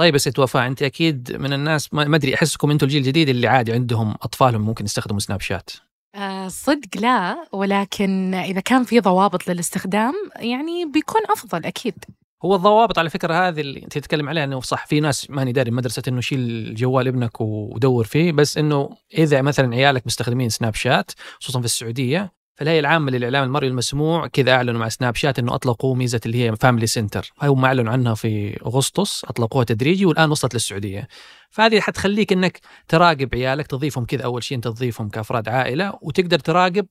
طيب 0.00 0.14
بس 0.14 0.30
وفاء 0.38 0.66
أنت 0.66 0.82
أكيد 0.82 1.36
من 1.36 1.52
الناس 1.52 1.94
ما 1.94 2.16
أدري 2.16 2.34
أحسكم 2.34 2.70
أنتم 2.70 2.86
الجيل 2.86 3.00
الجديد 3.00 3.28
اللي 3.28 3.46
عادي 3.46 3.72
عندهم 3.72 4.14
أطفالهم 4.22 4.60
ممكن 4.60 4.84
يستخدموا 4.84 5.20
سناب 5.20 5.40
شات؟ 5.40 5.70
آه 6.14 6.48
صدق 6.48 7.00
لا 7.00 7.36
ولكن 7.52 8.34
إذا 8.34 8.60
كان 8.60 8.84
في 8.84 9.00
ضوابط 9.00 9.48
للاستخدام 9.48 10.14
يعني 10.36 10.84
بيكون 10.84 11.20
أفضل 11.30 11.64
أكيد. 11.64 11.94
هو 12.44 12.54
الضوابط 12.54 12.98
على 12.98 13.10
فكرة 13.10 13.48
هذه 13.48 13.60
اللي 13.60 13.82
أنت 13.82 13.98
تتكلم 13.98 14.28
عليها 14.28 14.44
إنه 14.44 14.60
صح 14.60 14.86
في 14.86 15.00
ناس 15.00 15.30
ماني 15.30 15.52
داري 15.52 15.70
مدرسة 15.70 16.02
إنه 16.08 16.20
شيل 16.20 16.74
جوال 16.74 17.08
ابنك 17.08 17.40
ودور 17.40 18.04
فيه 18.04 18.32
بس 18.32 18.58
إنه 18.58 18.96
إذا 19.18 19.42
مثلا 19.42 19.74
عيالك 19.74 20.06
مستخدمين 20.06 20.48
سناب 20.48 20.74
شات 20.74 21.10
خصوصا 21.40 21.58
في 21.58 21.64
السعودية 21.64 22.32
فالهيئه 22.60 22.80
العامة 22.80 23.10
للإعلام 23.10 23.44
المرئي 23.44 23.68
المسموع 23.68 24.26
كذا 24.26 24.52
أعلنوا 24.52 24.80
مع 24.80 24.88
سناب 24.88 25.14
شات 25.14 25.38
إنه 25.38 25.54
أطلقوا 25.54 25.96
ميزة 25.96 26.20
اللي 26.26 26.44
هي 26.44 26.56
Family 26.56 26.86
Center 26.86 27.32
هاي 27.40 27.48
هم 27.48 27.64
أعلنوا 27.64 27.92
عنها 27.92 28.14
في 28.14 28.60
أغسطس 28.66 29.24
أطلقوها 29.24 29.64
تدريجي 29.64 30.06
والآن 30.06 30.30
وصلت 30.30 30.54
للسعودية. 30.54 31.08
فهذه 31.50 31.80
حتخليك 31.80 32.32
إنك 32.32 32.60
تراقب 32.88 33.28
عيالك 33.34 33.66
تضيفهم 33.66 34.04
كذا 34.04 34.24
أول 34.24 34.42
شيء 34.42 34.56
أنت 34.56 34.68
تضيفهم 34.68 35.08
كأفراد 35.08 35.48
عائلة 35.48 35.92
وتقدر 36.02 36.38
تراقب 36.38 36.86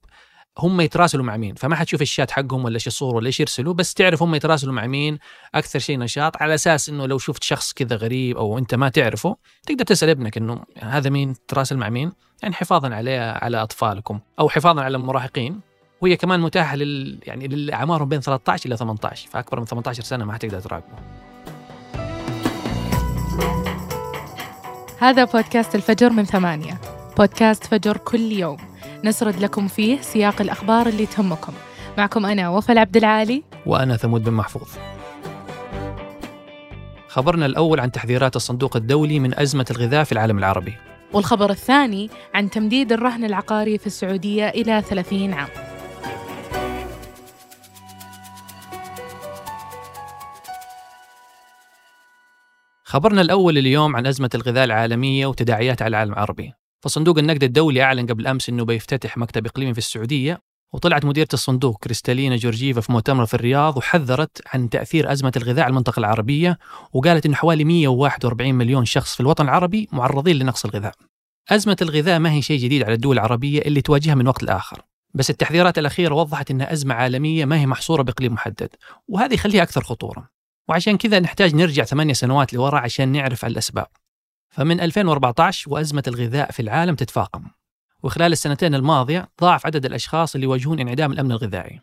هم 0.59 0.81
يتراسلوا 0.81 1.26
مع 1.26 1.38
مين؟ 1.38 1.55
فما 1.55 1.76
حتشوف 1.76 2.02
الشات 2.02 2.31
حقهم 2.31 2.66
ولا 2.66 2.76
إيش 2.76 2.88
الصور 2.88 3.16
ولا 3.16 3.27
إيش 3.27 3.40
يرسلوا 3.40 3.73
بس 3.73 3.94
تعرف 3.94 4.23
هم 4.23 4.36
يتراسلوا 4.36 4.73
مع 4.73 4.88
مين؟ 4.88 5.20
أكثر 5.55 5.80
شيء 5.80 6.00
نشاط 6.00 6.41
على 6.41 6.54
أساس 6.55 6.90
إنه 6.90 7.05
لو 7.05 7.17
شفت 7.17 7.44
شخص 7.44 7.73
كذا 7.73 7.95
غريب 7.95 8.38
أو 8.38 8.58
أنت 8.58 8.76
ما 8.76 8.90
تعرفه 8.90 9.36
تقدر 9.66 9.86
تسأل 9.86 10.09
ابنك 10.09 10.38
إنه 10.38 10.64
هذا 10.80 11.09
مين؟ 11.09 11.36
تراسل 11.48 11.77
مع 11.77 11.90
مين؟ 11.90 12.12
يعني 12.44 12.55
حفاظا 12.55 12.95
عليه 12.95 13.31
على 13.31 13.58
أطفالكم 13.58 14.20
أو 14.40 14.50
حفاظا 14.50 14.81
على 14.81 14.98
المراهقين. 14.98 15.70
وهي 16.02 16.16
كمان 16.16 16.40
متاحة 16.40 16.76
لل 16.76 17.20
يعني 17.23 17.48
للأعمار 17.48 18.03
بين 18.03 18.22
13 18.22 18.66
إلى 18.66 18.78
18 18.78 19.30
فأكبر 19.30 19.59
من 19.59 19.66
18 19.66 20.03
سنة 20.03 20.26
ما 20.26 20.34
حتقدر 20.34 20.59
تراقبه. 20.59 20.95
هذا 25.00 25.23
بودكاست 25.23 25.76
الفجر 25.76 26.09
من 26.09 26.26
ثمانية 26.26 26.81
بودكاست 27.17 27.64
فجر 27.64 27.98
كل 27.98 28.31
يوم. 28.31 28.69
نسرد 29.03 29.39
لكم 29.39 29.67
فيه 29.67 30.02
سياق 30.02 30.42
الأخبار 30.42 30.88
اللي 30.88 31.05
تهمكم. 31.05 31.53
معكم 31.97 32.25
أنا 32.25 32.50
وفاء 32.50 32.78
عبد 32.78 32.97
العالي. 32.97 33.44
وأنا 33.66 33.97
ثمود 33.97 34.23
بن 34.23 34.33
محفوظ. 34.33 34.69
خبرنا 37.08 37.45
الأول 37.45 37.80
عن 37.80 37.92
تحذيرات 37.92 38.36
الصندوق 38.36 38.75
الدولي 38.75 39.20
من 39.20 39.39
أزمة 39.39 39.66
الغذاء 39.72 40.03
في 40.03 40.11
العالم 40.11 40.38
العربي. 40.38 40.73
والخبر 41.14 41.50
الثاني 41.50 42.09
عن 42.33 42.50
تمديد 42.50 42.92
الرهن 42.92 43.25
العقاري 43.25 43.77
في 43.77 43.88
السعودية 43.88 44.50
إلى 44.50 44.81
30 44.81 45.33
عام. 45.33 45.47
خبرنا 52.83 53.22
الأول 53.22 53.58
اليوم 53.58 53.95
عن 53.95 54.08
أزمة 54.08 54.30
الغذاء 54.36 54.64
العالمية 54.64 55.25
وتداعياتها 55.25 55.86
على 55.86 55.92
العالم 55.92 56.14
العربي. 56.14 56.53
فصندوق 56.81 57.17
النقد 57.17 57.44
الدولي 57.44 57.83
أعلن 57.83 58.05
قبل 58.08 58.27
أمس 58.27 58.49
أنه 58.49 58.66
بيفتتح 58.66 59.17
مكتب 59.17 59.45
إقليمي 59.45 59.73
في 59.73 59.77
السعودية 59.77 60.41
وطلعت 60.73 61.05
مديرة 61.05 61.27
الصندوق 61.33 61.83
كريستالينا 61.83 62.36
جورجيفا 62.36 62.81
في 62.81 62.91
مؤتمر 62.91 63.25
في 63.25 63.33
الرياض 63.33 63.77
وحذرت 63.77 64.41
عن 64.53 64.69
تأثير 64.69 65.11
أزمة 65.11 65.31
الغذاء 65.38 65.63
على 65.63 65.71
المنطقة 65.71 65.99
العربية 65.99 66.59
وقالت 66.94 67.25
أنه 67.25 67.36
حوالي 67.36 67.63
141 67.63 68.53
مليون 68.55 68.86
شخص 68.86 69.13
في 69.13 69.19
الوطن 69.19 69.44
العربي 69.44 69.89
معرضين 69.91 70.36
لنقص 70.36 70.66
الغذاء. 70.66 70.94
أزمة 71.49 71.77
الغذاء 71.81 72.19
ما 72.19 72.31
هي 72.31 72.41
شيء 72.41 72.59
جديد 72.59 72.83
على 72.83 72.93
الدول 72.93 73.16
العربية 73.16 73.61
اللي 73.61 73.81
تواجهها 73.81 74.16
من 74.16 74.27
وقت 74.27 74.43
لآخر 74.43 74.81
بس 75.14 75.30
التحذيرات 75.30 75.77
الأخيرة 75.77 76.16
وضحت 76.16 76.52
أنها 76.52 76.73
أزمة 76.73 76.95
عالمية 76.95 77.45
ما 77.45 77.59
هي 77.59 77.66
محصورة 77.67 78.02
بإقليم 78.02 78.33
محدد 78.33 78.69
وهذا 79.08 79.33
يخليها 79.33 79.64
أكثر 79.64 79.83
خطورة. 79.83 80.30
وعشان 80.69 80.97
كذا 80.97 81.19
نحتاج 81.19 81.55
نرجع 81.55 81.83
ثمانية 81.83 82.14
سنوات 82.14 82.53
لورا 82.53 82.80
عشان 82.80 83.11
نعرف 83.11 83.45
الأسباب. 83.45 83.88
فمن 84.50 84.81
2014 84.81 85.73
وأزمة 85.73 86.03
الغذاء 86.08 86.52
في 86.52 86.61
العالم 86.61 86.95
تتفاقم. 86.95 87.44
وخلال 88.03 88.31
السنتين 88.31 88.75
الماضية 88.75 89.30
ضاعف 89.42 89.66
عدد 89.66 89.86
الأشخاص 89.86 90.36
اللي 90.36 90.45
يواجهون 90.45 90.80
انعدام 90.80 91.11
الأمن 91.11 91.32
الغذائي. 91.32 91.82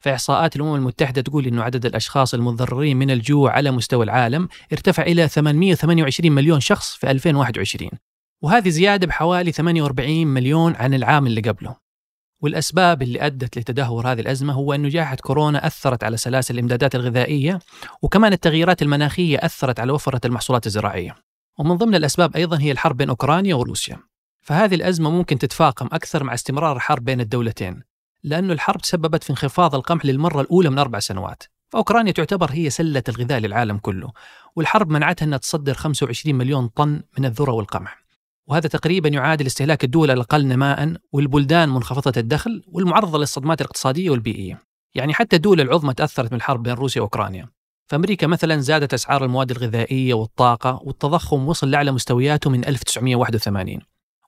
فإحصاءات 0.00 0.56
الأمم 0.56 0.74
المتحدة 0.74 1.22
تقول 1.22 1.46
أنه 1.46 1.62
عدد 1.62 1.86
الأشخاص 1.86 2.34
المتضررين 2.34 2.96
من 2.96 3.10
الجوع 3.10 3.52
على 3.52 3.70
مستوى 3.70 4.04
العالم 4.04 4.48
ارتفع 4.72 5.02
إلى 5.02 5.28
828 5.28 6.32
مليون 6.32 6.60
شخص 6.60 6.94
في 6.96 7.10
2021 7.10 7.90
وهذه 8.42 8.68
زيادة 8.68 9.06
بحوالي 9.06 9.52
48 9.52 10.26
مليون 10.26 10.76
عن 10.76 10.94
العام 10.94 11.26
اللي 11.26 11.40
قبله. 11.40 11.76
والأسباب 12.40 13.02
اللي 13.02 13.26
أدت 13.26 13.58
لتدهور 13.58 14.12
هذه 14.12 14.20
الأزمة 14.20 14.52
هو 14.52 14.72
أن 14.72 14.88
جائحة 14.88 15.16
كورونا 15.16 15.66
أثرت 15.66 16.04
على 16.04 16.16
سلاسل 16.16 16.54
الإمدادات 16.54 16.94
الغذائية 16.94 17.58
وكمان 18.02 18.32
التغييرات 18.32 18.82
المناخية 18.82 19.38
أثرت 19.42 19.80
على 19.80 19.92
وفرة 19.92 20.20
المحصولات 20.24 20.66
الزراعية. 20.66 21.27
ومن 21.58 21.76
ضمن 21.76 21.94
الأسباب 21.94 22.36
أيضا 22.36 22.60
هي 22.60 22.72
الحرب 22.72 22.96
بين 22.96 23.08
أوكرانيا 23.08 23.54
وروسيا. 23.54 23.98
فهذه 24.42 24.74
الأزمة 24.74 25.10
ممكن 25.10 25.38
تتفاقم 25.38 25.86
أكثر 25.92 26.24
مع 26.24 26.34
استمرار 26.34 26.76
الحرب 26.76 27.04
بين 27.04 27.20
الدولتين 27.20 27.82
لأن 28.24 28.50
الحرب 28.50 28.80
تسببت 28.80 29.24
في 29.24 29.30
انخفاض 29.30 29.74
القمح 29.74 30.04
للمرة 30.04 30.40
الأولى 30.40 30.70
من 30.70 30.78
أربع 30.78 30.98
سنوات. 30.98 31.42
فأوكرانيا 31.68 32.12
تعتبر 32.12 32.50
هي 32.52 32.70
سلة 32.70 33.02
الغذاء 33.08 33.38
للعالم 33.38 33.78
كله 33.78 34.12
والحرب 34.56 34.90
منعتها 34.90 35.26
أنها 35.26 35.38
تصدر 35.38 35.74
25 35.74 36.34
مليون 36.34 36.68
طن 36.68 37.02
من 37.18 37.24
الذرة 37.24 37.52
والقمح. 37.52 38.04
وهذا 38.46 38.68
تقريبا 38.68 39.08
يعادل 39.08 39.46
استهلاك 39.46 39.84
الدول 39.84 40.10
الأقل 40.10 40.46
نماء 40.46 40.96
والبلدان 41.12 41.68
منخفضة 41.68 42.12
الدخل 42.16 42.62
والمعرضة 42.68 43.18
للصدمات 43.18 43.60
الاقتصادية 43.60 44.10
والبيئية. 44.10 44.62
يعني 44.94 45.14
حتى 45.14 45.36
الدول 45.36 45.60
العظمى 45.60 45.94
تأثرت 45.94 46.32
من 46.32 46.36
الحرب 46.36 46.62
بين 46.62 46.74
روسيا 46.74 47.00
وأوكرانيا. 47.00 47.48
فأمريكا 47.88 48.26
مثلا 48.26 48.60
زادت 48.60 48.94
أسعار 48.94 49.24
المواد 49.24 49.50
الغذائية 49.50 50.14
والطاقة 50.14 50.80
والتضخم 50.84 51.48
وصل 51.48 51.70
لأعلى 51.70 51.92
مستوياته 51.92 52.50
من 52.50 52.64
1981 52.64 53.80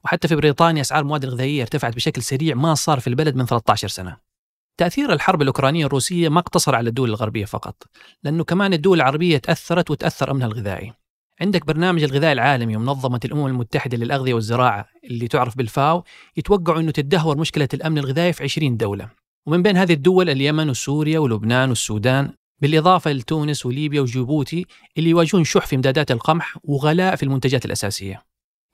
وحتى 0.04 0.28
في 0.28 0.37
بريطانيا 0.37 0.81
أسعار 0.81 1.03
المواد 1.03 1.25
الغذائية 1.25 1.62
ارتفعت 1.62 1.97
بشكل 1.97 2.22
سريع 2.22 2.54
ما 2.54 2.75
صار 2.75 3.00
في 3.00 3.06
البلد 3.06 3.37
من 3.37 3.47
13 3.47 3.88
سنة. 3.88 4.16
تأثير 4.76 5.12
الحرب 5.12 5.43
الأوكرانية 5.43 5.87
الروسية 5.87 6.28
ما 6.28 6.38
اقتصر 6.41 6.75
على 6.75 6.88
الدول 6.88 7.09
الغربية 7.09 7.44
فقط 7.44 7.82
لأنه 8.22 8.44
كمان 8.44 8.72
الدول 8.72 8.97
العربية 8.97 9.38
تأثرت 9.38 9.91
وتأثر 9.91 10.31
أمنها 10.31 10.47
الغذائي. 10.47 10.92
عندك 11.41 11.66
برنامج 11.66 12.03
الغذاء 12.03 12.32
العالمي 12.32 12.77
ومنظمة 12.77 13.21
الأمم 13.25 13.47
المتحدة 13.47 13.97
للأغذية 13.97 14.34
والزراعة 14.34 14.87
اللي 15.04 15.28
تعرف 15.28 15.56
بالفاو 15.56 16.04
يتوقعوا 16.37 16.81
أنه 16.81 16.91
تدهور 16.91 17.38
مشكلة 17.38 17.69
الأمن 17.75 17.98
الغذائي 17.98 18.32
في 18.32 18.42
20 18.42 18.77
دولة. 18.77 19.09
ومن 19.47 19.62
بين 19.62 19.77
هذه 19.77 19.92
الدول 19.92 20.31
اليمن 20.31 20.71
وسوريا 20.71 21.19
ولبنان 21.19 21.69
والسودان 21.69 22.32
بالإضافة 22.60 23.12
لتونس 23.12 23.66
وليبيا 23.66 24.00
وجيبوتي 24.00 24.66
اللي 24.98 25.10
يواجهون 25.10 25.44
شح 25.44 25.66
في 25.66 25.76
إمدادات 25.76 26.10
القمح 26.10 26.59
وغلاء 26.65 27.16
في 27.16 27.22
المنتجات 27.22 27.65
الأساسية. 27.65 28.22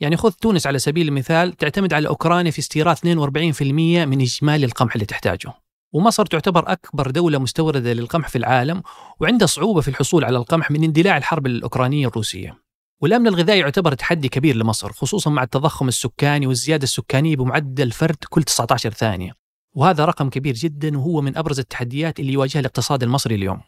يعني 0.00 0.16
خذ 0.16 0.30
تونس 0.30 0.66
على 0.66 0.78
سبيل 0.78 1.08
المثال 1.08 1.52
تعتمد 1.52 1.92
على 1.92 2.08
أوكرانيا 2.08 2.50
في 2.50 2.58
استيراد 2.58 2.96
42% 2.96 3.62
من 4.06 4.20
إجمالي 4.20 4.66
القمح 4.66 4.94
اللي 4.94 5.06
تحتاجه. 5.06 5.52
ومصر 5.92 6.26
تعتبر 6.26 6.72
أكبر 6.72 7.10
دولة 7.10 7.38
مستوردة 7.38 7.92
للقمح 7.92 8.28
في 8.28 8.38
العالم 8.38 8.82
وعندها 9.20 9.46
صعوبة 9.46 9.80
في 9.80 9.88
الحصول 9.88 10.24
على 10.24 10.36
القمح 10.36 10.70
من 10.70 10.84
اندلاع 10.84 11.16
الحرب 11.16 11.46
الأوكرانية 11.46 12.08
الروسية. 12.08 12.58
والأمن 13.02 13.26
الغذائي 13.26 13.60
يعتبر 13.60 13.94
تحدي 13.94 14.28
كبير 14.28 14.56
لمصر 14.56 14.92
خصوصا 14.92 15.30
مع 15.30 15.42
التضخم 15.42 15.88
السكاني 15.88 16.46
والزيادة 16.46 16.82
السكانية 16.82 17.36
بمعدل 17.36 17.90
فرد 17.90 18.16
كل 18.28 18.42
19 18.42 18.90
ثانية. 18.90 19.32
وهذا 19.76 20.04
رقم 20.04 20.30
كبير 20.30 20.54
جدا 20.54 20.98
وهو 20.98 21.20
من 21.20 21.36
أبرز 21.36 21.58
التحديات 21.58 22.20
اللي 22.20 22.32
يواجهها 22.32 22.60
الاقتصاد 22.60 23.02
المصري 23.02 23.34
اليوم. 23.34 23.60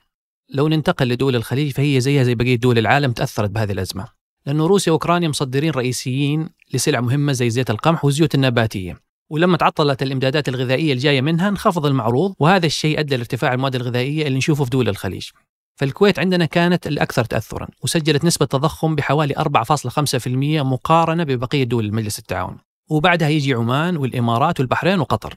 لو 0.51 0.69
ننتقل 0.69 1.09
لدول 1.09 1.37
الخليج 1.37 1.73
فهي 1.73 2.01
زيها 2.01 2.23
زي 2.23 2.35
بقية 2.35 2.57
دول 2.57 2.79
العالم 2.79 3.13
تأثرت 3.13 3.51
بهذه 3.51 3.73
الأزمة 3.73 4.09
لأنه 4.47 4.67
روسيا 4.67 4.93
وأوكرانيا 4.93 5.29
مصدرين 5.29 5.71
رئيسيين 5.71 6.49
لسلع 6.75 7.01
مهمة 7.01 7.33
زي 7.33 7.51
زيت 7.51 7.71
القمح 7.71 8.05
والزيوت 8.05 8.35
النباتية 8.35 9.09
ولما 9.31 9.57
تعطلت 9.57 10.03
الإمدادات 10.03 10.49
الغذائية 10.49 10.93
الجاية 10.93 11.21
منها 11.21 11.49
انخفض 11.49 11.87
المعروض 11.87 12.35
وهذا 12.39 12.67
الشيء 12.67 13.01
أدى 13.01 13.17
لارتفاع 13.17 13.55
المواد 13.55 13.75
الغذائية 13.75 14.27
اللي 14.27 14.39
نشوفه 14.39 14.65
في 14.65 14.71
دول 14.71 14.89
الخليج. 14.89 15.29
فالكويت 15.77 16.19
عندنا 16.19 16.45
كانت 16.45 16.87
الأكثر 16.87 17.25
تاثرا 17.25 17.69
وسجلت 17.83 18.25
نسبة 18.25 18.47
تضخم 18.47 18.95
بحوالي 18.95 19.35
4.5% 19.35 20.29
مقارنة 20.63 21.25
ببقية 21.25 21.65
دول 21.65 21.95
مجلس 21.95 22.19
التعاون. 22.19 22.59
وبعدها 22.91 23.29
يجي 23.29 23.55
عمان 23.55 23.97
والإمارات 23.97 24.61
والبحرين 24.61 25.01
وقطر. 25.01 25.35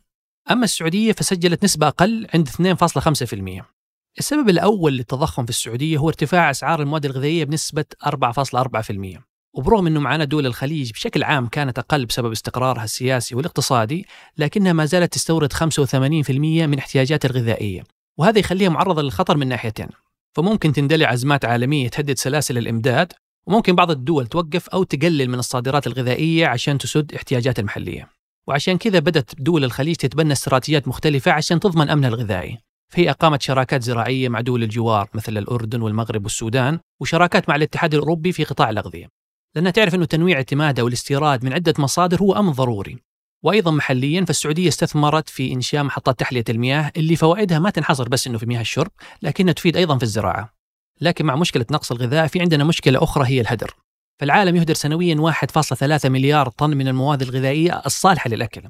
أما 0.51 0.63
السعودية 0.63 1.11
فسجلت 1.11 1.63
نسبة 1.63 1.87
أقل 1.87 2.27
عند 2.33 2.47
2.5%. 2.49 3.80
السبب 4.19 4.49
الأول 4.49 4.93
للتضخم 4.93 5.43
في 5.43 5.49
السعودية 5.49 5.97
هو 5.97 6.09
ارتفاع 6.09 6.51
أسعار 6.51 6.81
المواد 6.81 7.05
الغذائية 7.05 7.43
بنسبة 7.43 7.85
4.4%. 8.05 9.21
وبرغم 9.53 9.87
أنه 9.87 9.99
معنا 9.99 10.23
دول 10.23 10.45
الخليج 10.45 10.91
بشكل 10.91 11.23
عام 11.23 11.47
كانت 11.47 11.79
أقل 11.79 12.05
بسبب 12.05 12.31
استقرارها 12.31 12.83
السياسي 12.83 13.35
والاقتصادي 13.35 14.05
لكنها 14.37 14.73
ما 14.73 14.85
زالت 14.85 15.13
تستورد 15.13 15.53
85% 15.53 16.31
من 16.31 16.77
احتياجاتها 16.77 17.29
الغذائية 17.29 17.83
وهذا 18.17 18.39
يخليها 18.39 18.69
معرضة 18.69 19.01
للخطر 19.01 19.37
من 19.37 19.47
ناحيتين. 19.47 19.87
فممكن 20.35 20.73
تندلع 20.73 21.13
أزمات 21.13 21.45
عالمية 21.45 21.89
تهدد 21.89 22.17
سلاسل 22.17 22.57
الإمداد 22.57 23.13
وممكن 23.47 23.75
بعض 23.75 23.91
الدول 23.91 24.27
توقف 24.27 24.69
أو 24.69 24.83
تقلل 24.83 25.29
من 25.29 25.39
الصادرات 25.39 25.87
الغذائية 25.87 26.47
عشان 26.47 26.77
تسد 26.77 27.13
احتياجاتها 27.13 27.61
المحلية. 27.61 28.09
وعشان 28.47 28.77
كذا 28.77 28.99
بدأت 28.99 29.31
دول 29.39 29.63
الخليج 29.63 29.95
تتبنى 29.95 30.33
استراتيجيات 30.33 30.87
مختلفة 30.87 31.31
عشان 31.31 31.59
تضمن 31.59 31.89
أمنها 31.89 32.09
الغذائي. 32.09 32.70
فهي 32.91 33.09
أقامت 33.09 33.41
شراكات 33.41 33.83
زراعية 33.83 34.29
مع 34.29 34.41
دول 34.41 34.63
الجوار 34.63 35.09
مثل 35.13 35.37
الأردن 35.37 35.81
والمغرب 35.81 36.23
والسودان 36.23 36.79
وشراكات 37.01 37.49
مع 37.49 37.55
الاتحاد 37.55 37.93
الأوروبي 37.93 38.31
في 38.31 38.43
قطاع 38.43 38.69
الأغذية. 38.69 39.07
لأنها 39.55 39.71
تعرف 39.71 39.95
أنه 39.95 40.05
تنويع 40.05 40.37
اعتمادها 40.37 40.83
والاستيراد 40.83 41.45
من 41.45 41.53
عدة 41.53 41.73
مصادر 41.79 42.21
هو 42.21 42.33
أمر 42.33 42.53
ضروري. 42.53 42.97
وأيضا 43.43 43.71
محليا 43.71 44.25
فالسعودية 44.25 44.67
استثمرت 44.67 45.29
في 45.29 45.53
إنشاء 45.53 45.83
محطات 45.83 46.19
تحلية 46.19 46.43
المياه 46.49 46.91
اللي 46.97 47.15
فوائدها 47.15 47.59
ما 47.59 47.69
تنحصر 47.69 48.09
بس 48.09 48.27
أنه 48.27 48.37
في 48.37 48.45
مياه 48.45 48.61
الشرب 48.61 48.91
لكنها 49.21 49.53
تفيد 49.53 49.77
أيضا 49.77 49.97
في 49.97 50.03
الزراعة. 50.03 50.53
لكن 51.01 51.25
مع 51.25 51.35
مشكلة 51.35 51.65
نقص 51.71 51.91
الغذاء 51.91 52.27
في 52.27 52.41
عندنا 52.41 52.63
مشكلة 52.63 53.03
أخرى 53.03 53.27
هي 53.27 53.41
الهدر. 53.41 53.75
فالعالم 54.19 54.55
يهدر 54.55 54.73
سنويا 54.73 55.15
1.3 55.15 56.09
مليار 56.09 56.49
طن 56.49 56.69
من 56.69 56.87
المواد 56.87 57.21
الغذائية 57.21 57.81
الصالحة 57.85 58.29
للأكل. 58.29 58.61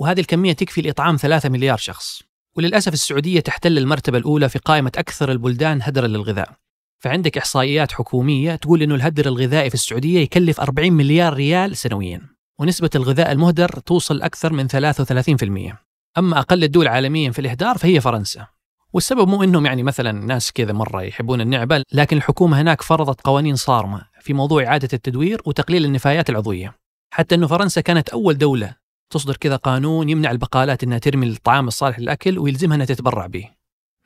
وهذه 0.00 0.20
الكمية 0.20 0.52
تكفي 0.52 0.82
لإطعام 0.82 1.16
3 1.16 1.48
مليار 1.48 1.76
شخص. 1.76 2.27
وللأسف 2.58 2.92
السعودية 2.92 3.40
تحتل 3.40 3.78
المرتبة 3.78 4.18
الأولى 4.18 4.48
في 4.48 4.58
قائمة 4.58 4.92
أكثر 4.96 5.32
البلدان 5.32 5.82
هدرا 5.82 6.06
للغذاء. 6.06 6.52
فعندك 6.98 7.38
إحصائيات 7.38 7.92
حكومية 7.92 8.54
تقول 8.54 8.82
أنه 8.82 8.94
الهدر 8.94 9.26
الغذائي 9.26 9.70
في 9.70 9.74
السعودية 9.74 10.20
يكلف 10.20 10.60
40 10.60 10.92
مليار 10.92 11.34
ريال 11.34 11.76
سنويا 11.76 12.20
ونسبة 12.58 12.90
الغذاء 12.94 13.32
المهدر 13.32 13.68
توصل 13.68 14.22
أكثر 14.22 14.52
من 14.52 14.68
33% 14.68 15.76
أما 16.18 16.38
أقل 16.38 16.64
الدول 16.64 16.88
عالميا 16.88 17.30
في 17.30 17.38
الإهدار 17.38 17.78
فهي 17.78 18.00
فرنسا. 18.00 18.46
والسبب 18.92 19.28
مو 19.28 19.42
إنهم 19.42 19.66
يعني 19.66 19.82
مثلا 19.82 20.12
ناس 20.12 20.52
كذا 20.52 20.72
مرة 20.72 21.02
يحبون 21.02 21.40
النعبة، 21.40 21.82
لكن 21.92 22.16
الحكومة 22.16 22.60
هناك 22.60 22.82
فرضت 22.82 23.20
قوانين 23.20 23.56
صارمة 23.56 24.02
في 24.20 24.32
موضوع 24.32 24.64
إعادة 24.66 24.88
التدوير 24.92 25.42
وتقليل 25.44 25.84
النفايات 25.84 26.30
العضوية. 26.30 26.74
حتى 27.10 27.34
إنه 27.34 27.46
فرنسا 27.46 27.80
كانت 27.80 28.08
أول 28.08 28.38
دولة 28.38 28.74
تصدر 29.10 29.36
كذا 29.36 29.56
قانون 29.56 30.08
يمنع 30.08 30.30
البقالات 30.30 30.82
إنها 30.82 30.98
ترمي 30.98 31.26
الطعام 31.26 31.68
الصالح 31.68 31.98
للأكل 31.98 32.38
ويلزمها 32.38 32.74
إنها 32.74 32.86
تتبرع 32.86 33.26
به. 33.26 33.48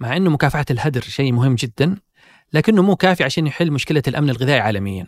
مع 0.00 0.16
إنه 0.16 0.30
مكافحة 0.30 0.64
الهدر 0.70 1.00
شيء 1.00 1.32
مهم 1.32 1.54
جدا، 1.54 1.96
لكنه 2.52 2.82
مو 2.82 2.96
كافي 2.96 3.24
عشان 3.24 3.46
يحل 3.46 3.70
مشكلة 3.70 4.02
الأمن 4.08 4.30
الغذائي 4.30 4.60
عالميا. 4.60 5.06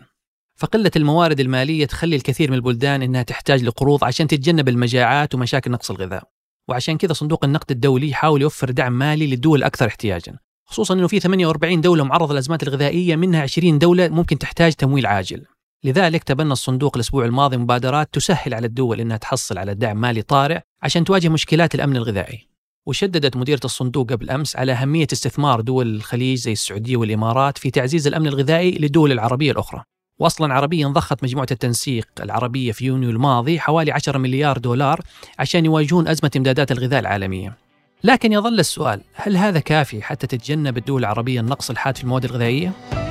فقلة 0.55 0.91
الموارد 0.95 1.39
المالية 1.39 1.85
تخلي 1.85 2.15
الكثير 2.15 2.51
من 2.51 2.57
البلدان 2.57 3.01
إنها 3.01 3.23
تحتاج 3.23 3.63
لقروض 3.63 4.03
عشان 4.03 4.27
تتجنب 4.27 4.69
المجاعات 4.69 5.35
ومشاكل 5.35 5.71
نقص 5.71 5.91
الغذاء. 5.91 6.23
وعشان 6.67 6.97
كذا 6.97 7.13
صندوق 7.13 7.45
النقد 7.45 7.71
الدولي 7.71 8.09
يحاول 8.09 8.41
يوفر 8.41 8.71
دعم 8.71 8.93
مالي 8.93 9.27
للدول 9.27 9.59
الاكثر 9.59 9.87
احتياجا. 9.87 10.37
خصوصا 10.65 10.93
إنه 10.93 11.07
في 11.07 11.19
48 11.19 11.81
دولة 11.81 12.03
معرضه 12.03 12.33
للازمات 12.33 12.63
الغذائية 12.63 13.15
منها 13.15 13.41
20 13.41 13.79
دولة 13.79 14.07
ممكن 14.07 14.37
تحتاج 14.37 14.73
تمويل 14.73 15.05
عاجل. 15.05 15.45
لذلك 15.85 16.23
تبنى 16.23 16.51
الصندوق 16.51 16.91
الأسبوع 16.95 17.25
الماضي 17.25 17.57
مبادرات 17.57 18.09
تسهل 18.13 18.53
على 18.53 18.67
الدول 18.67 18.99
إنها 18.99 19.17
تحصل 19.17 19.57
على 19.57 19.73
دعم 19.73 20.01
مالي 20.01 20.21
طارئ 20.21 20.59
عشان 20.83 21.03
تواجه 21.03 21.29
مشكلات 21.29 21.75
الأمن 21.75 21.95
الغذائي. 21.95 22.47
وشددت 22.85 23.37
مديرة 23.37 23.59
الصندوق 23.65 24.11
قبل 24.11 24.29
أمس 24.29 24.55
على 24.55 24.71
أهمية 24.71 25.07
استثمار 25.13 25.61
دول 25.61 25.95
الخليج 25.95 26.37
زي 26.37 26.51
السعودية 26.51 26.97
والإمارات 26.97 27.57
في 27.57 27.71
تعزيز 27.71 28.07
الأمن 28.07 28.27
الغذائي 28.27 28.71
للدول 28.71 29.11
العربية 29.11 29.51
الأخرى 29.51 29.83
واصلا 30.19 30.53
عربيا 30.53 30.87
ضخت 30.87 31.23
مجموعة 31.23 31.47
التنسيق 31.51 32.07
العربية 32.19 32.71
في 32.71 32.85
يونيو 32.85 33.09
الماضي 33.09 33.59
حوالي 33.59 33.91
10 33.91 34.17
مليار 34.17 34.57
دولار 34.57 35.01
عشان 35.39 35.65
يواجهون 35.65 36.07
أزمة 36.07 36.31
امدادات 36.37 36.71
الغذاء 36.71 36.99
العالمية. 36.99 37.57
لكن 38.03 38.31
يظل 38.31 38.59
السؤال 38.59 39.01
هل 39.13 39.37
هذا 39.37 39.59
كافي 39.59 40.01
حتى 40.01 40.27
تتجنب 40.27 40.77
الدول 40.77 41.01
العربية 41.01 41.39
النقص 41.39 41.69
الحاد 41.69 41.97
في 41.97 42.03
المواد 42.03 42.25
الغذائية؟ 42.25 43.04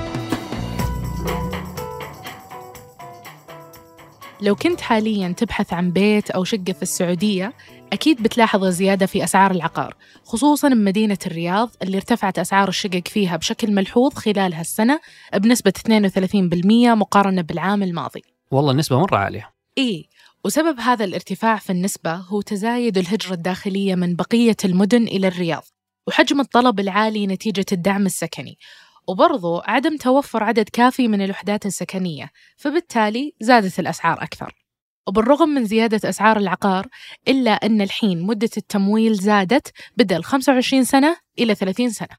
لو 4.45 4.55
كنت 4.55 4.81
حاليا 4.81 5.29
تبحث 5.29 5.73
عن 5.73 5.91
بيت 5.91 6.31
أو 6.31 6.45
شقة 6.45 6.73
في 6.73 6.83
السعودية 6.83 7.53
أكيد 7.93 8.23
بتلاحظ 8.23 8.65
زيادة 8.65 9.07
في 9.07 9.25
أسعار 9.25 9.51
العقار 9.51 9.97
خصوصا 10.25 10.69
بمدينة 10.69 11.19
الرياض 11.27 11.71
اللي 11.83 11.97
ارتفعت 11.97 12.39
أسعار 12.39 12.69
الشقق 12.69 13.09
فيها 13.09 13.37
بشكل 13.37 13.73
ملحوظ 13.73 14.15
خلال 14.15 14.55
هالسنة 14.55 15.01
بنسبة 15.35 15.73
32% 15.79 16.95
مقارنة 16.95 17.43
بالعام 17.43 17.83
الماضي. 17.83 18.23
والله 18.51 18.71
النسبة 18.71 18.99
مرة 18.99 19.17
عالية. 19.17 19.51
إيه 19.79 20.05
وسبب 20.45 20.81
هذا 20.81 21.05
الارتفاع 21.05 21.57
في 21.57 21.71
النسبة 21.71 22.15
هو 22.15 22.41
تزايد 22.41 22.99
الهجرة 22.99 23.35
الداخلية 23.35 23.95
من 23.95 24.17
بقية 24.17 24.57
المدن 24.65 25.03
إلى 25.03 25.29
الرياض 25.29 25.65
وحجم 26.07 26.41
الطلب 26.41 26.81
العالي 26.81 27.27
نتيجة 27.27 27.67
الدعم 27.73 28.07
السكني. 28.07 28.59
وبرضو 29.09 29.59
عدم 29.59 29.97
توفر 29.97 30.45
عدد 30.45 30.69
كافي 30.69 31.09
من 31.09 31.25
الوحدات 31.25 31.67
السكنية 31.67 32.31
فبالتالي 32.57 33.35
زادت 33.41 33.81
الأسعار 33.81 34.23
أكثر. 34.23 34.55
وبالرغم 35.07 35.49
من 35.49 35.65
زيادة 35.65 36.09
أسعار 36.09 36.37
العقار 36.37 36.87
إلا 37.29 37.51
أن 37.51 37.81
الحين 37.81 38.23
مدة 38.23 38.51
التمويل 38.57 39.15
زادت 39.15 39.73
بدل 39.97 40.23
25 40.23 40.85
سنة 40.85 41.17
إلى 41.39 41.55
30 41.55 41.91
سنة. 41.91 42.17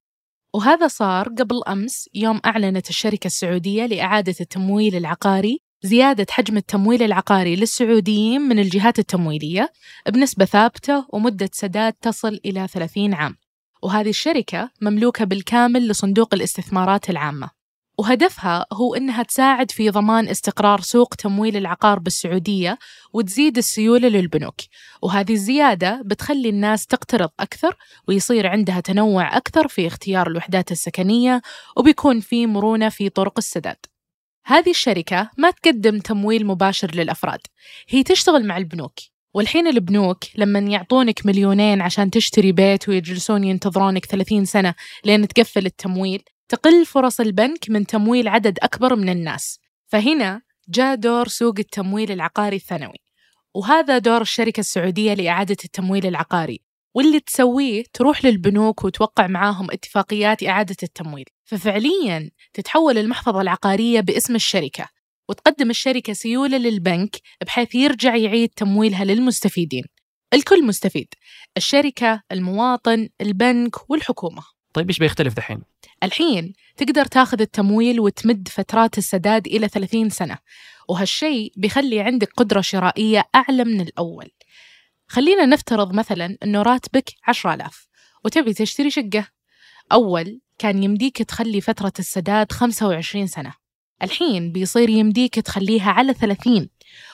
وهذا 0.53 0.87
صار 0.87 1.27
قبل 1.27 1.61
أمس 1.67 2.09
يوم 2.13 2.41
أعلنت 2.45 2.89
الشركة 2.89 3.27
السعودية 3.27 3.85
لإعادة 3.85 4.35
التمويل 4.41 4.95
العقاري 4.95 5.59
زيادة 5.83 6.25
حجم 6.29 6.57
التمويل 6.57 7.03
العقاري 7.03 7.55
للسعوديين 7.55 8.41
من 8.41 8.59
الجهات 8.59 8.99
التمويلية 8.99 9.71
بنسبة 10.09 10.45
ثابتة 10.45 11.05
ومدة 11.09 11.49
سداد 11.53 11.93
تصل 11.93 12.39
إلى 12.45 12.67
30 12.67 13.13
عام. 13.13 13.35
وهذه 13.85 14.09
الشركة 14.09 14.69
مملوكة 14.81 15.25
بالكامل 15.25 15.87
لصندوق 15.87 16.33
الاستثمارات 16.33 17.09
العامة. 17.09 17.49
وهدفها 17.97 18.65
هو 18.73 18.95
أنها 18.95 19.23
تساعد 19.23 19.71
في 19.71 19.89
ضمان 19.89 20.27
استقرار 20.27 20.81
سوق 20.81 21.15
تمويل 21.15 21.57
العقار 21.57 21.99
بالسعودية 21.99 22.77
وتزيد 23.13 23.57
السيولة 23.57 24.07
للبنوك. 24.07 24.55
وهذه 25.01 25.33
الزيادة 25.33 26.01
بتخلي 26.05 26.49
الناس 26.49 26.85
تقترض 26.85 27.29
أكثر 27.39 27.75
ويصير 28.07 28.47
عندها 28.47 28.79
تنوع 28.79 29.37
أكثر 29.37 29.67
في 29.67 29.87
اختيار 29.87 30.27
الوحدات 30.27 30.71
السكنية 30.71 31.41
وبيكون 31.77 32.19
في 32.19 32.47
مرونة 32.47 32.89
في 32.89 33.09
طرق 33.09 33.33
السداد. 33.37 33.85
هذه 34.45 34.69
الشركة 34.69 35.29
ما 35.37 35.51
تقدم 35.51 35.99
تمويل 35.99 36.45
مباشر 36.45 36.95
للأفراد 36.95 37.41
هي 37.89 38.03
تشتغل 38.03 38.47
مع 38.47 38.57
البنوك. 38.57 39.14
والحين 39.35 39.67
البنوك 39.67 40.23
لما 40.35 40.59
يعطونك 40.59 41.25
مليونين 41.25 41.81
عشان 41.81 42.11
تشتري 42.11 42.51
بيت 42.51 42.89
ويجلسون 42.89 43.43
ينتظرونك 43.43 44.05
30 44.05 44.45
سنة 44.45 44.75
لين 45.05 45.27
تقفل 45.27 45.65
التمويل 45.65 46.23
تقل 46.49 46.85
فرص 46.85 47.19
البنك 47.19 47.69
من 47.69 47.85
تمويل 47.85 48.27
عدد 48.27 48.59
أكبر 48.61 48.95
من 48.95 49.09
الناس. 49.09 49.59
فهنا 49.87 50.41
جاء 50.69 50.95
دور 50.95 51.27
سوق 51.27 51.53
التمويل 51.59 52.11
العقاري 52.11 52.55
الثانوي. 52.55 52.97
وهذا 53.55 53.97
دور 53.97 54.21
الشركة 54.21 54.59
السعودية 54.59 55.13
لإعادة 55.13 55.57
التمويل 55.65 56.05
العقاري. 56.05 56.61
واللي 56.93 57.19
تسويه 57.19 57.83
تروح 57.93 58.25
للبنوك 58.25 58.83
وتوقع 58.83 59.27
معاهم 59.27 59.71
اتفاقيات 59.71 60.43
إعادة 60.43 60.77
التمويل. 60.83 61.25
ففعليا 61.43 62.29
تتحول 62.53 62.97
المحفظة 62.97 63.41
العقارية 63.41 63.99
باسم 64.01 64.35
الشركة. 64.35 64.94
وتقدم 65.29 65.69
الشركة 65.69 66.13
سيولة 66.13 66.57
للبنك 66.57 67.15
بحيث 67.45 67.75
يرجع 67.75 68.15
يعيد 68.15 68.49
تمويلها 68.49 69.05
للمستفيدين. 69.05 69.83
الكل 70.33 70.65
مستفيد 70.65 71.07
الشركة 71.57 72.21
المواطن 72.31 73.09
البنك 73.21 73.89
والحكومة. 73.89 74.43
طيب 74.73 74.87
إيش 74.87 74.99
بيختلف 74.99 75.33
دحين؟ 75.33 75.61
الحين 76.03 76.53
تقدر 76.77 77.05
تاخذ 77.05 77.41
التمويل 77.41 77.99
وتمد 77.99 78.47
فترات 78.47 78.97
السداد 78.97 79.47
إلى 79.47 79.67
30 79.67 80.09
سنة 80.09 80.37
وهالشيء 80.89 81.53
بيخلي 81.57 81.99
عندك 81.99 82.29
قدرة 82.37 82.61
شرائية 82.61 83.25
أعلى 83.35 83.63
من 83.63 83.81
الأول. 83.81 84.31
خلينا 85.07 85.45
نفترض 85.45 85.93
مثلا 85.93 86.37
أنه 86.43 86.61
راتبك 86.61 87.09
10000 87.27 87.87
وتبي 88.25 88.53
تشتري 88.53 88.89
شقة. 88.89 89.27
أول 89.91 90.39
كان 90.57 90.83
يمديك 90.83 91.17
تخلي 91.17 91.61
فترة 91.61 91.93
السداد 91.99 92.51
25 92.51 93.27
سنة. 93.27 93.64
الحين 94.03 94.51
بيصير 94.51 94.89
يمديك 94.89 95.39
تخليها 95.39 95.91
على 95.91 96.13
30 96.13 96.69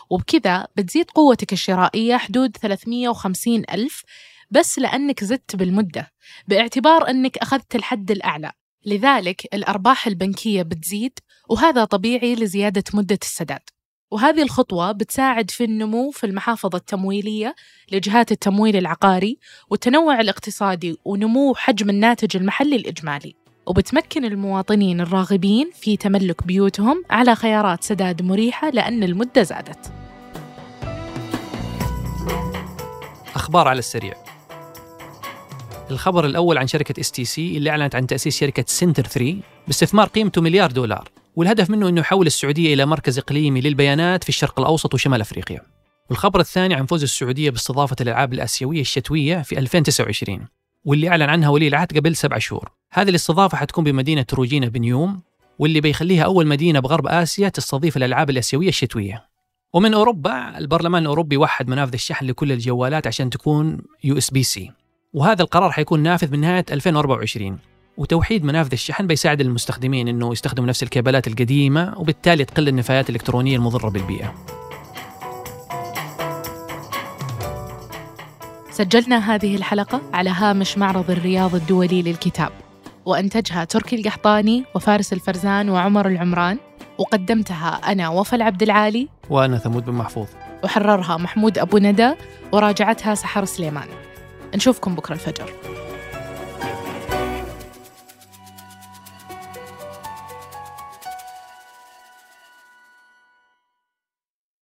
وبكذا 0.09 0.67
بتزيد 0.75 1.11
قوتك 1.11 1.53
الشرائية 1.53 2.17
حدود 2.17 2.57
350 2.57 3.63
ألف 3.71 4.03
بس 4.51 4.79
لأنك 4.79 5.23
زدت 5.23 5.55
بالمدة 5.55 6.11
باعتبار 6.47 7.09
أنك 7.09 7.38
أخذت 7.38 7.75
الحد 7.75 8.11
الأعلى. 8.11 8.51
لذلك 8.85 9.47
الأرباح 9.53 10.07
البنكية 10.07 10.61
بتزيد 10.61 11.19
وهذا 11.50 11.85
طبيعي 11.85 12.35
لزيادة 12.35 12.83
مدة 12.93 13.19
السداد. 13.21 13.61
وهذه 14.11 14.41
الخطوة 14.41 14.91
بتساعد 14.91 15.51
في 15.51 15.63
النمو 15.63 16.11
في 16.11 16.25
المحافظ 16.25 16.75
التمويلية 16.75 17.55
لجهات 17.91 18.31
التمويل 18.31 18.77
العقاري 18.77 19.38
والتنوع 19.69 20.19
الاقتصادي 20.19 20.97
ونمو 21.05 21.53
حجم 21.55 21.89
الناتج 21.89 22.38
المحلي 22.38 22.75
الإجمالي. 22.75 23.40
وبتمكن 23.65 24.25
المواطنين 24.25 25.01
الراغبين 25.01 25.72
في 25.74 25.98
تملك 25.98 26.48
بيوتهم 26.48 27.03
على 27.10 27.36
خيارات 27.36 27.84
سداد 27.84 28.22
مريحة 28.22 28.70
لأن 28.70 29.03
المدة 29.03 29.44
زادت. 29.44 29.91
أخبار 33.36 33.68
على 33.68 33.80
السريع. 33.80 34.13
الخبر 35.91 36.25
الأول 36.25 36.58
عن 36.58 36.68
شركة 36.68 37.00
STC 37.00 37.57
اللي 37.58 37.70
أعلنت 37.70 37.96
عن 37.96 38.08
تأسيس 38.08 38.38
شركة 38.39 38.63
Center 38.67 39.03
3 39.03 39.36
باستثمار 39.68 40.08
قيمته 40.08 40.41
مليار 40.41 40.72
دولار 40.72 41.10
والهدف 41.36 41.70
منه 41.70 41.89
أنه 41.89 42.01
يحول 42.01 42.27
السعودية 42.27 42.74
إلى 42.74 42.86
مركز 42.86 43.18
إقليمي 43.20 43.62
للبيانات 43.62 44.24
في 44.24 44.30
الشرق 44.30 44.60
الأوسط 44.60 44.94
وشمال 44.94 45.22
أفريقيا. 45.22 45.62
والخبر 46.10 46.39
الثاني 46.39 46.75
عن 46.75 46.86
فوز 46.86 47.03
السعودية 47.03 47.50
باستضافة 47.50 47.96
الألعاب 48.01 48.34
الآسيوية 48.34 48.82
الشتوية 48.82 49.41
في 49.41 49.60
2029 49.60 50.48
واللي 50.85 51.09
أعلن 51.09 51.29
عنها 51.29 51.50
ولي 51.50 51.67
العهد 51.67 51.97
قبل 51.97 52.15
سبع 52.15 52.38
شهور. 52.38 52.71
هذه 52.91 53.09
الاستضافة 53.09 53.57
حتكون 53.57 53.83
بمدينة 53.83 54.25
تروجينا 54.33 54.67
بنيوم 54.67 55.21
واللي 55.59 55.81
بيخليها 55.81 56.23
أول 56.23 56.47
مدينة 56.47 56.79
بغرب 56.79 57.07
آسيا 57.07 57.50
تستضيف 57.50 57.97
الألعاب 57.97 58.29
الآسيوية 58.29 58.69
الشتوية. 58.69 59.25
ومن 59.73 59.93
أوروبا 59.93 60.57
البرلمان 60.57 61.01
الأوروبي 61.01 61.38
وحد 61.38 61.69
منافذ 61.69 61.93
الشحن 61.93 62.25
لكل 62.25 62.51
الجوالات 62.51 63.07
عشان 63.07 63.29
تكون 63.29 63.81
USB-C. 64.03 64.71
وهذا 65.13 65.41
القرار 65.41 65.71
حيكون 65.71 66.00
نافذ 66.00 66.31
من 66.31 66.39
نهاية 66.39 66.65
2024 66.71 67.59
وتوحيد 67.97 68.43
منافذ 68.43 68.71
الشحن 68.71 69.07
بيساعد 69.07 69.41
المستخدمين 69.41 70.07
إنه 70.07 70.31
يستخدموا 70.31 70.67
نفس 70.67 70.83
الكابلات 70.83 71.27
القديمة 71.27 71.93
وبالتالي 71.97 72.45
تقل 72.45 72.67
النفايات 72.67 73.09
الإلكترونية 73.09 73.55
المضرة 73.55 73.89
بالبيئة. 73.89 74.61
سجلنا 78.81 79.35
هذه 79.35 79.55
الحلقة 79.55 80.01
على 80.13 80.29
هامش 80.29 80.77
معرض 80.77 81.11
الرياض 81.11 81.55
الدولي 81.55 82.01
للكتاب. 82.01 82.51
وأنتجها 83.05 83.63
تركي 83.63 83.95
القحطاني 83.95 84.63
وفارس 84.75 85.13
الفرزان 85.13 85.69
وعمر 85.69 86.07
العمران. 86.07 86.57
وقدمتها 86.97 87.81
أنا 87.91 88.09
وفاء 88.09 88.41
عبد 88.41 88.63
العالي. 88.63 89.07
وأنا 89.29 89.57
ثمود 89.57 89.85
بن 89.85 89.93
محفوظ. 89.93 90.27
وحررها 90.63 91.17
محمود 91.17 91.57
أبو 91.57 91.77
ندى. 91.77 92.11
وراجعتها 92.51 93.15
سحر 93.15 93.45
سليمان. 93.45 93.88
نشوفكم 94.55 94.95
بكرة 94.95 95.13
الفجر. 95.13 95.53